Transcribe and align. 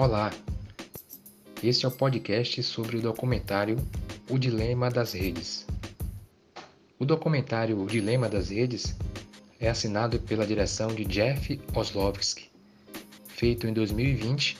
Olá, 0.00 0.32
este 1.60 1.84
é 1.84 1.88
o 1.88 1.90
podcast 1.90 2.62
sobre 2.62 2.98
o 2.98 3.02
documentário 3.02 3.76
O 4.30 4.38
Dilema 4.38 4.88
das 4.88 5.12
Redes. 5.12 5.66
O 7.00 7.04
documentário 7.04 7.82
O 7.82 7.84
Dilema 7.84 8.28
das 8.28 8.50
Redes 8.50 8.94
é 9.58 9.68
assinado 9.68 10.20
pela 10.20 10.46
direção 10.46 10.94
de 10.94 11.04
Jeff 11.04 11.60
Oslovsky, 11.74 12.48
feito 13.26 13.66
em 13.66 13.72
2020 13.72 14.58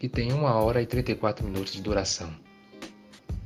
e 0.00 0.08
tem 0.08 0.32
1 0.32 0.44
hora 0.44 0.80
e 0.80 0.86
34 0.86 1.44
minutos 1.44 1.74
de 1.74 1.82
duração. 1.82 2.34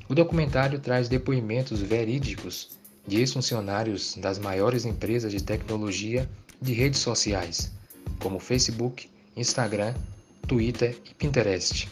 O 0.08 0.14
documentário 0.14 0.78
traz 0.78 1.08
depoimentos 1.08 1.80
verídicos 1.80 2.78
de 3.08 3.18
ex-funcionários 3.18 4.14
das 4.18 4.38
maiores 4.38 4.84
empresas 4.84 5.32
de 5.32 5.42
tecnologia 5.42 6.30
de 6.62 6.72
redes 6.72 7.00
sociais, 7.00 7.72
como 8.20 8.38
Facebook, 8.38 9.10
Instagram, 9.36 9.94
Twitter 10.46 10.98
e 11.10 11.14
Pinterest, 11.14 11.88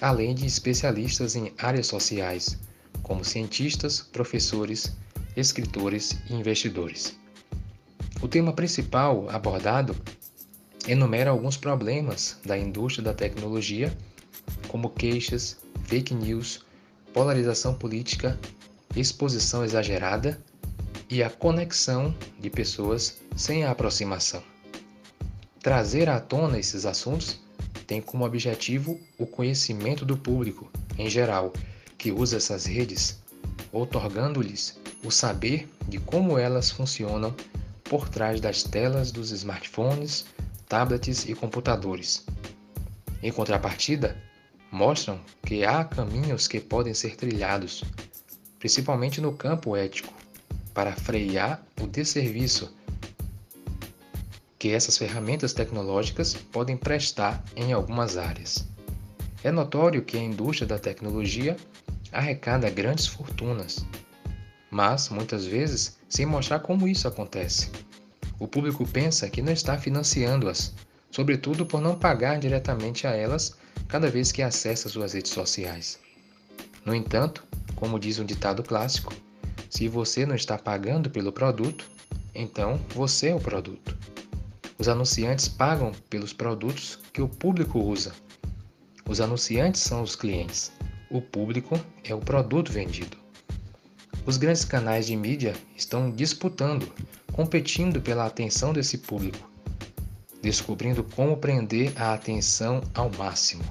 além 0.00 0.34
de 0.34 0.46
especialistas 0.46 1.34
em 1.34 1.52
áreas 1.58 1.88
sociais, 1.88 2.56
como 3.02 3.24
cientistas, 3.24 4.00
professores, 4.00 4.92
escritores 5.36 6.16
e 6.28 6.34
investidores. 6.34 7.18
O 8.22 8.28
tema 8.28 8.52
principal 8.52 9.28
abordado 9.28 9.96
enumera 10.86 11.30
alguns 11.30 11.56
problemas 11.56 12.38
da 12.44 12.56
indústria 12.56 13.04
da 13.04 13.14
tecnologia, 13.14 13.96
como 14.68 14.90
queixas, 14.90 15.56
fake 15.84 16.14
news, 16.14 16.64
polarização 17.12 17.74
política, 17.74 18.38
exposição 18.94 19.64
exagerada 19.64 20.40
e 21.08 21.22
a 21.22 21.30
conexão 21.30 22.14
de 22.38 22.48
pessoas 22.48 23.18
sem 23.36 23.64
a 23.64 23.72
aproximação. 23.72 24.42
Trazer 25.60 26.08
à 26.08 26.20
tona 26.20 26.58
esses 26.58 26.86
assuntos 26.86 27.40
tem 27.90 28.00
como 28.00 28.24
objetivo 28.24 29.00
o 29.18 29.26
conhecimento 29.26 30.04
do 30.04 30.16
público, 30.16 30.70
em 30.96 31.10
geral, 31.10 31.52
que 31.98 32.12
usa 32.12 32.36
essas 32.36 32.64
redes, 32.64 33.20
otorgando-lhes 33.72 34.78
o 35.02 35.10
saber 35.10 35.68
de 35.88 35.98
como 35.98 36.38
elas 36.38 36.70
funcionam 36.70 37.34
por 37.82 38.08
trás 38.08 38.40
das 38.40 38.62
telas 38.62 39.10
dos 39.10 39.32
smartphones, 39.32 40.24
tablets 40.68 41.28
e 41.28 41.34
computadores. 41.34 42.24
Em 43.20 43.32
contrapartida, 43.32 44.16
mostram 44.70 45.18
que 45.44 45.64
há 45.64 45.82
caminhos 45.82 46.46
que 46.46 46.60
podem 46.60 46.94
ser 46.94 47.16
trilhados, 47.16 47.82
principalmente 48.60 49.20
no 49.20 49.32
campo 49.32 49.76
ético, 49.76 50.14
para 50.72 50.92
frear 50.92 51.60
o 51.80 51.88
desserviço 51.88 52.72
que 54.60 54.70
essas 54.70 54.98
ferramentas 54.98 55.54
tecnológicas 55.54 56.34
podem 56.34 56.76
prestar 56.76 57.42
em 57.56 57.72
algumas 57.72 58.18
áreas. 58.18 58.68
É 59.42 59.50
notório 59.50 60.02
que 60.02 60.18
a 60.18 60.22
indústria 60.22 60.68
da 60.68 60.78
tecnologia 60.78 61.56
arrecada 62.12 62.68
grandes 62.68 63.06
fortunas, 63.06 63.86
mas 64.70 65.08
muitas 65.08 65.46
vezes 65.46 65.98
sem 66.10 66.26
mostrar 66.26 66.60
como 66.60 66.86
isso 66.86 67.08
acontece. 67.08 67.70
O 68.38 68.46
público 68.46 68.86
pensa 68.86 69.30
que 69.30 69.40
não 69.40 69.50
está 69.50 69.78
financiando-as, 69.78 70.74
sobretudo 71.10 71.64
por 71.64 71.80
não 71.80 71.98
pagar 71.98 72.38
diretamente 72.38 73.06
a 73.06 73.12
elas 73.12 73.56
cada 73.88 74.10
vez 74.10 74.30
que 74.30 74.42
acessa 74.42 74.90
suas 74.90 75.14
redes 75.14 75.32
sociais. 75.32 75.98
No 76.84 76.94
entanto, 76.94 77.42
como 77.74 77.98
diz 77.98 78.18
um 78.18 78.26
ditado 78.26 78.62
clássico, 78.62 79.14
se 79.70 79.88
você 79.88 80.26
não 80.26 80.34
está 80.34 80.58
pagando 80.58 81.08
pelo 81.08 81.32
produto, 81.32 81.88
então 82.34 82.78
você 82.94 83.28
é 83.28 83.34
o 83.34 83.40
produto. 83.40 83.96
Os 84.80 84.88
anunciantes 84.88 85.46
pagam 85.46 85.92
pelos 86.08 86.32
produtos 86.32 86.98
que 87.12 87.20
o 87.20 87.28
público 87.28 87.78
usa. 87.78 88.14
Os 89.06 89.20
anunciantes 89.20 89.82
são 89.82 90.00
os 90.00 90.16
clientes. 90.16 90.72
O 91.10 91.20
público 91.20 91.78
é 92.02 92.14
o 92.14 92.18
produto 92.18 92.72
vendido. 92.72 93.14
Os 94.24 94.38
grandes 94.38 94.64
canais 94.64 95.06
de 95.06 95.14
mídia 95.14 95.54
estão 95.76 96.10
disputando, 96.10 96.90
competindo 97.30 98.00
pela 98.00 98.24
atenção 98.24 98.72
desse 98.72 98.96
público, 98.96 99.50
descobrindo 100.40 101.04
como 101.04 101.36
prender 101.36 101.92
a 102.00 102.14
atenção 102.14 102.82
ao 102.94 103.10
máximo, 103.10 103.62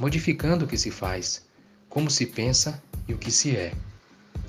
modificando 0.00 0.64
o 0.64 0.68
que 0.68 0.76
se 0.76 0.90
faz, 0.90 1.46
como 1.88 2.10
se 2.10 2.26
pensa 2.26 2.82
e 3.06 3.14
o 3.14 3.18
que 3.18 3.30
se 3.30 3.56
é, 3.56 3.72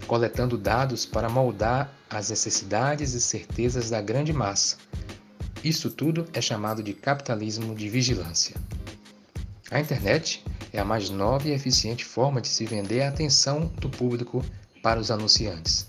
coletando 0.07 0.57
dados 0.57 1.06
para 1.06 1.29
moldar 1.29 1.94
as 2.09 2.31
necessidades 2.31 3.13
e 3.13 3.22
certezas 3.22 3.91
da 3.91 4.01
grande 4.01 4.33
massa 4.33 4.87
isso 5.67 5.89
tudo 5.89 6.25
é 6.33 6.41
chamado 6.41 6.81
de 6.81 6.94
capitalismo 6.94 7.75
de 7.75 7.89
vigilância. 7.89 8.55
A 9.69 9.79
internet 9.79 10.44
é 10.72 10.79
a 10.79 10.85
mais 10.85 11.09
nova 11.09 11.47
e 11.47 11.51
eficiente 11.51 12.05
forma 12.05 12.39
de 12.39 12.47
se 12.47 12.66
vender 12.66 13.01
a 13.01 13.09
atenção 13.09 13.67
do 13.79 13.89
público 13.89 14.44
para 14.81 15.00
os 15.00 15.11
anunciantes. 15.11 15.88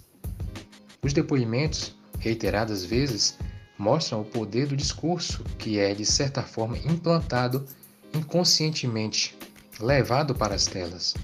Os 1.02 1.12
depoimentos, 1.12 1.94
reiteradas 2.18 2.84
vezes, 2.84 3.38
mostram 3.78 4.22
o 4.22 4.24
poder 4.24 4.66
do 4.66 4.76
discurso 4.76 5.44
que 5.56 5.78
é, 5.78 5.94
de 5.94 6.04
certa 6.04 6.42
forma, 6.42 6.76
implantado 6.78 7.64
inconscientemente, 8.12 9.38
levado 9.78 10.34
para 10.34 10.56
as 10.56 10.66
telas. 10.66 11.14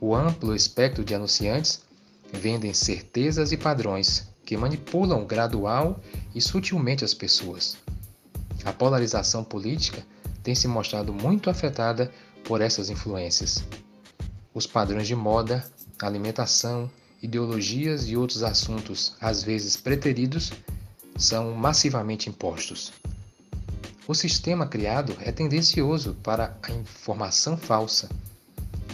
O 0.00 0.14
amplo 0.14 0.54
espectro 0.54 1.04
de 1.04 1.14
anunciantes 1.14 1.82
vendem 2.32 2.72
certezas 2.72 3.50
e 3.50 3.56
padrões 3.56 4.28
que 4.46 4.56
manipulam 4.56 5.26
gradual 5.26 6.00
e 6.34 6.40
sutilmente 6.40 7.04
as 7.04 7.12
pessoas. 7.12 7.76
A 8.64 8.72
polarização 8.72 9.42
política 9.44 10.02
tem 10.42 10.54
se 10.54 10.68
mostrado 10.68 11.12
muito 11.12 11.50
afetada 11.50 12.10
por 12.44 12.60
essas 12.60 12.88
influências. 12.88 13.64
Os 14.54 14.66
padrões 14.66 15.08
de 15.08 15.16
moda, 15.16 15.68
alimentação, 16.00 16.88
ideologias 17.20 18.08
e 18.08 18.16
outros 18.16 18.44
assuntos, 18.44 19.14
às 19.20 19.42
vezes 19.42 19.76
preteridos, 19.76 20.52
são 21.16 21.52
massivamente 21.52 22.28
impostos. 22.30 22.92
O 24.06 24.14
sistema 24.14 24.68
criado 24.68 25.16
é 25.20 25.32
tendencioso 25.32 26.14
para 26.22 26.56
a 26.62 26.70
informação 26.70 27.56
falsa. 27.56 28.08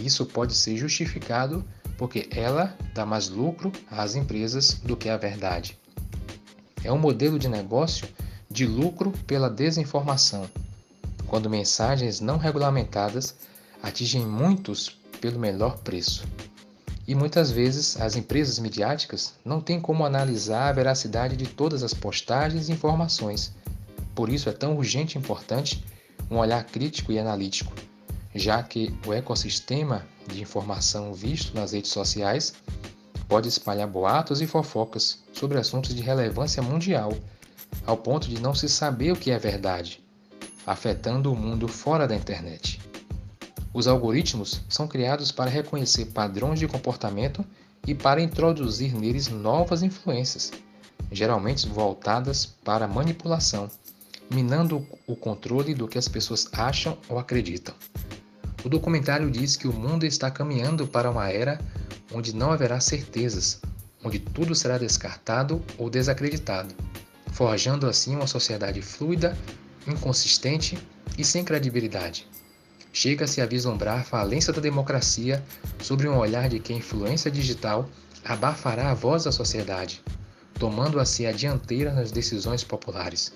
Isso 0.01 0.25
pode 0.25 0.55
ser 0.55 0.79
justificado 0.79 1.62
porque 2.03 2.29
ela 2.33 2.77
dá 2.93 3.07
mais 3.07 3.29
lucro 3.29 3.71
às 3.89 4.17
empresas 4.17 4.73
do 4.83 4.97
que 4.97 5.09
a 5.09 5.17
verdade. 5.17 5.79
É 6.83 6.91
um 6.91 6.99
modelo 6.99 7.39
de 7.39 7.47
negócio 7.47 8.09
de 8.51 8.67
lucro 8.67 9.13
pela 9.25 9.49
desinformação, 9.49 10.51
quando 11.29 11.49
mensagens 11.49 12.19
não 12.19 12.39
regulamentadas 12.39 13.37
atingem 13.81 14.27
muitos 14.27 14.99
pelo 15.21 15.39
menor 15.39 15.79
preço. 15.79 16.27
E 17.07 17.15
muitas 17.15 17.53
vezes 17.53 17.97
as 18.01 18.17
empresas 18.17 18.59
midiáticas 18.59 19.35
não 19.45 19.61
têm 19.61 19.81
como 19.81 20.05
analisar 20.05 20.71
a 20.71 20.73
veracidade 20.73 21.37
de 21.37 21.47
todas 21.47 21.85
as 21.85 21.95
postagens 21.95 22.69
e 22.69 22.73
informações. 22.73 23.53
Por 24.12 24.29
isso 24.29 24.49
é 24.49 24.53
tão 24.53 24.77
urgente 24.77 25.17
e 25.17 25.21
importante 25.21 25.85
um 26.29 26.39
olhar 26.39 26.65
crítico 26.65 27.12
e 27.12 27.19
analítico, 27.21 27.73
já 28.34 28.62
que 28.62 28.94
o 29.06 29.12
ecossistema 29.12 30.06
de 30.26 30.41
informação 30.41 31.12
visto 31.12 31.54
nas 31.54 31.72
redes 31.72 31.91
sociais 31.91 32.54
pode 33.28 33.48
espalhar 33.48 33.88
boatos 33.88 34.41
e 34.41 34.47
fofocas 34.47 35.22
sobre 35.32 35.59
assuntos 35.59 35.94
de 35.94 36.03
relevância 36.03 36.62
mundial, 36.62 37.12
ao 37.87 37.97
ponto 37.97 38.28
de 38.28 38.41
não 38.41 38.54
se 38.54 38.69
saber 38.69 39.12
o 39.12 39.16
que 39.16 39.31
é 39.31 39.38
verdade, 39.38 40.03
afetando 40.66 41.32
o 41.32 41.37
mundo 41.37 41.66
fora 41.66 42.06
da 42.06 42.15
internet. 42.15 42.81
Os 43.75 43.87
algoritmos 43.87 44.60
são 44.69 44.87
criados 44.87 45.32
para 45.32 45.50
reconhecer 45.50 46.06
padrões 46.06 46.59
de 46.59 46.69
comportamento 46.69 47.44
e 47.87 47.94
para 47.94 48.20
introduzir 48.20 48.94
neles 48.94 49.28
novas 49.28 49.82
influências, 49.82 50.53
geralmente 51.10 51.67
voltadas 51.67 52.46
para 52.46 52.87
manipulação, 52.87 53.70
minando 54.31 54.87
o 55.06 55.17
controle 55.17 55.75
do 55.75 55.88
que 55.88 55.99
as 55.99 56.06
pessoas 56.06 56.49
acham 56.52 56.99
ou 57.08 57.19
acreditam. 57.19 57.75
O 58.64 58.69
documentário 58.69 59.31
diz 59.31 59.56
que 59.56 59.67
o 59.67 59.73
mundo 59.73 60.06
está 60.06 60.31
caminhando 60.31 60.87
para 60.87 61.11
uma 61.11 61.29
era 61.29 61.61
onde 62.12 62.35
não 62.35 62.53
haverá 62.53 62.79
certezas, 62.79 63.61
onde 64.05 64.19
tudo 64.19 64.55
será 64.55 64.79
descartado 64.79 65.62
ou 65.76 65.91
desacreditado, 65.91 66.75
forjando 67.32 67.88
assim 67.88 68.14
uma 68.14 68.26
sociedade 68.26 68.81
fluida, 68.81 69.37
inconsistente 69.87 70.79
e 71.19 71.25
sem 71.25 71.44
credibilidade. 71.44 72.29
Chega-se 72.93 73.41
a 73.41 73.47
vislumbrar 73.47 74.00
a 74.00 74.05
falência 74.05 74.53
da 74.53 74.61
democracia 74.61 75.43
sobre 75.81 76.09
um 76.09 76.19
olhar 76.19 76.49
de 76.49 76.61
que 76.61 76.73
a 76.73 76.76
influência 76.76 77.31
digital 77.31 77.88
abafará 78.25 78.91
a 78.91 78.94
voz 78.94 79.25
da 79.25 79.32
sociedade, 79.32 80.03
tomando 80.59 81.00
assim 81.00 81.26
a 81.26 81.32
dianteira 81.32 81.93
nas 81.93 82.12
decisões 82.12 82.62
populares. 82.62 83.32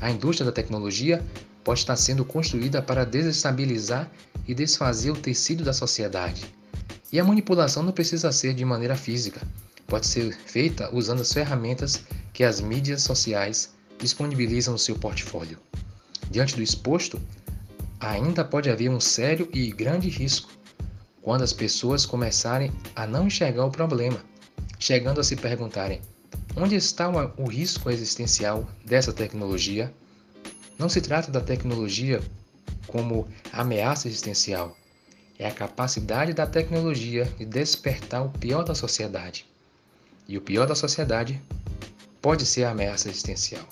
A 0.00 0.10
indústria 0.10 0.44
da 0.44 0.52
tecnologia 0.52 1.24
pode 1.66 1.80
estar 1.80 1.96
sendo 1.96 2.24
construída 2.24 2.80
para 2.80 3.04
desestabilizar 3.04 4.08
e 4.46 4.54
desfazer 4.54 5.10
o 5.10 5.16
tecido 5.16 5.64
da 5.64 5.72
sociedade, 5.72 6.46
e 7.12 7.18
a 7.18 7.24
manipulação 7.24 7.82
não 7.82 7.90
precisa 7.90 8.30
ser 8.30 8.54
de 8.54 8.64
maneira 8.64 8.94
física, 8.94 9.42
pode 9.84 10.06
ser 10.06 10.32
feita 10.32 10.88
usando 10.94 11.22
as 11.22 11.32
ferramentas 11.32 12.04
que 12.32 12.44
as 12.44 12.60
mídias 12.60 13.02
sociais 13.02 13.74
disponibilizam 13.98 14.74
no 14.74 14.78
seu 14.78 14.94
portfólio. 14.94 15.58
Diante 16.30 16.54
do 16.54 16.62
exposto, 16.62 17.20
ainda 17.98 18.44
pode 18.44 18.70
haver 18.70 18.88
um 18.88 19.00
sério 19.00 19.48
e 19.52 19.72
grande 19.72 20.08
risco 20.08 20.48
quando 21.20 21.42
as 21.42 21.52
pessoas 21.52 22.06
começarem 22.06 22.70
a 22.94 23.08
não 23.08 23.26
enxergar 23.26 23.64
o 23.64 23.72
problema, 23.72 24.24
chegando 24.78 25.20
a 25.20 25.24
se 25.24 25.34
perguntarem: 25.34 26.00
onde 26.56 26.76
está 26.76 27.08
o 27.36 27.48
risco 27.48 27.90
existencial 27.90 28.70
dessa 28.84 29.12
tecnologia? 29.12 29.92
Não 30.78 30.88
se 30.88 31.00
trata 31.00 31.30
da 31.30 31.40
tecnologia 31.40 32.20
como 32.86 33.26
ameaça 33.52 34.08
existencial, 34.08 34.76
é 35.38 35.46
a 35.46 35.52
capacidade 35.52 36.32
da 36.32 36.46
tecnologia 36.46 37.24
de 37.38 37.44
despertar 37.44 38.24
o 38.24 38.30
pior 38.30 38.64
da 38.64 38.74
sociedade. 38.74 39.46
E 40.26 40.36
o 40.36 40.40
pior 40.40 40.66
da 40.66 40.74
sociedade 40.74 41.40
pode 42.22 42.46
ser 42.46 42.64
a 42.64 42.70
ameaça 42.70 43.08
existencial. 43.08 43.66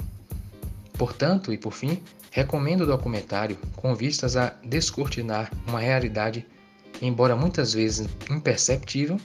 Portanto, 0.99 1.53
e 1.53 1.59
por 1.59 1.73
fim, 1.73 2.03
recomendo 2.31 2.83
o 2.83 2.87
documentário 2.87 3.59
com 3.77 3.95
vistas 3.95 4.37
a 4.37 4.55
descortinar 4.63 5.51
uma 5.67 5.81
realidade, 5.81 6.47
embora 7.01 7.35
muitas 7.35 7.73
vezes 7.73 8.09
imperceptível, 8.31 9.19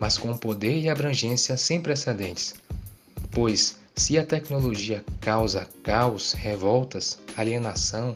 mas 0.00 0.18
com 0.18 0.36
poder 0.36 0.78
e 0.78 0.88
abrangência 0.88 1.56
sem 1.56 1.80
precedentes. 1.80 2.54
Pois, 3.30 3.78
se 3.96 4.18
a 4.18 4.24
tecnologia 4.24 5.02
causa 5.20 5.66
caos, 5.82 6.32
revoltas, 6.34 7.18
alienação, 7.36 8.14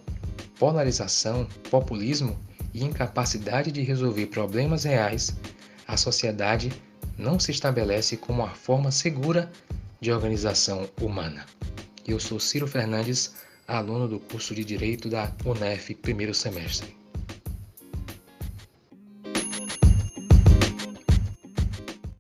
polarização, 0.58 1.46
populismo 1.70 2.38
e 2.74 2.84
incapacidade 2.84 3.72
de 3.72 3.80
resolver 3.80 4.26
problemas 4.26 4.84
reais, 4.84 5.34
a 5.88 5.96
sociedade 5.96 6.70
não 7.16 7.40
se 7.40 7.50
estabelece 7.50 8.16
como 8.16 8.42
uma 8.42 8.54
forma 8.54 8.90
segura 8.90 9.50
de 10.00 10.12
organização 10.12 10.88
humana. 11.00 11.46
Eu 12.06 12.20
sou 12.20 12.38
Ciro 12.38 12.66
Fernandes, 12.66 13.34
aluno 13.66 14.06
do 14.06 14.20
curso 14.20 14.54
de 14.54 14.64
Direito 14.64 15.08
da 15.08 15.32
UNEF, 15.44 15.94
primeiro 15.94 16.34
semestre. 16.34 16.99